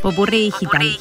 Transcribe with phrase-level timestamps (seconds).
[0.00, 0.96] Poborejih idej.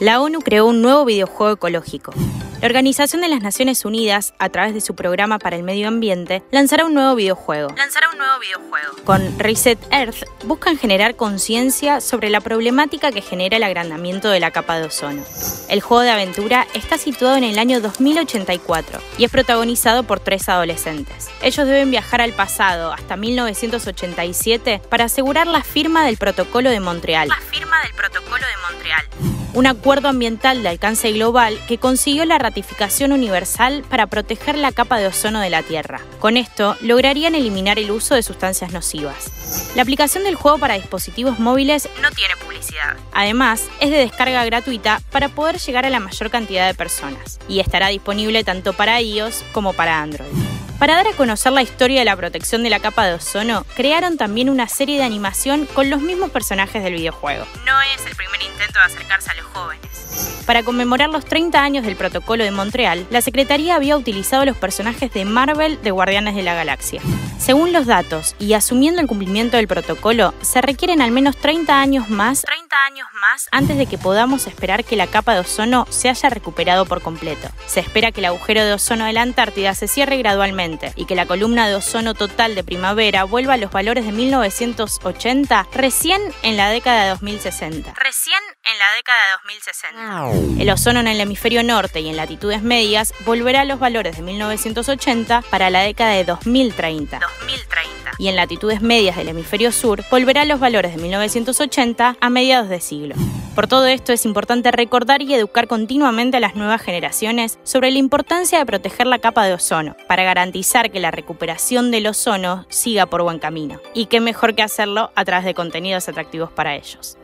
[0.00, 2.12] La ONU creó un nuevo videojuego ecológico.
[2.60, 6.42] La Organización de las Naciones Unidas, a través de su programa para el medio ambiente,
[6.50, 7.68] lanzará un nuevo videojuego.
[7.76, 8.96] Lanzará un nuevo videojuego.
[9.04, 14.50] Con Reset Earth buscan generar conciencia sobre la problemática que genera el agrandamiento de la
[14.50, 15.22] capa de ozono.
[15.68, 20.48] El juego de aventura está situado en el año 2084 y es protagonizado por tres
[20.48, 21.28] adolescentes.
[21.40, 27.28] Ellos deben viajar al pasado, hasta 1987, para asegurar la firma del Protocolo de Montreal.
[27.28, 32.38] La firma del Protocolo de Montreal un acuerdo ambiental de alcance global que consiguió la
[32.38, 36.00] ratificación universal para proteger la capa de ozono de la Tierra.
[36.18, 39.72] Con esto, lograrían eliminar el uso de sustancias nocivas.
[39.76, 42.96] La aplicación del juego para dispositivos móviles no tiene publicidad.
[43.12, 47.60] Además, es de descarga gratuita para poder llegar a la mayor cantidad de personas y
[47.60, 50.53] estará disponible tanto para iOS como para Android.
[50.78, 54.16] Para dar a conocer la historia de la protección de la capa de ozono, crearon
[54.16, 57.46] también una serie de animación con los mismos personajes del videojuego.
[57.64, 60.33] No es el primer intento de acercarse a los jóvenes.
[60.46, 65.12] Para conmemorar los 30 años del Protocolo de Montreal, la Secretaría había utilizado los personajes
[65.12, 67.00] de Marvel de Guardianes de la Galaxia.
[67.38, 72.08] Según los datos, y asumiendo el cumplimiento del protocolo, se requieren al menos 30 años
[72.08, 76.08] más, 30 años más antes de que podamos esperar que la capa de ozono se
[76.08, 77.48] haya recuperado por completo.
[77.66, 81.14] Se espera que el agujero de ozono de la Antártida se cierre gradualmente y que
[81.14, 86.56] la columna de ozono total de primavera vuelva a los valores de 1980 recién en
[86.56, 87.94] la década de 2060.
[87.94, 88.40] Recién
[88.74, 90.62] en la década de 2060.
[90.62, 94.22] El ozono en el hemisferio norte y en latitudes medias volverá a los valores de
[94.22, 97.20] 1980 para la década de 2030.
[97.20, 98.10] 2030.
[98.18, 102.68] Y en latitudes medias del hemisferio sur volverá a los valores de 1980 a mediados
[102.68, 103.14] de siglo.
[103.54, 107.98] Por todo esto es importante recordar y educar continuamente a las nuevas generaciones sobre la
[107.98, 113.06] importancia de proteger la capa de ozono para garantizar que la recuperación del ozono siga
[113.06, 113.80] por buen camino.
[113.94, 117.16] Y qué mejor que hacerlo a través de contenidos atractivos para ellos.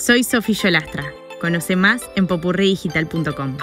[0.00, 1.12] Soy Sofía Yolastra.
[1.42, 3.58] Conoce más en popurridigital.com.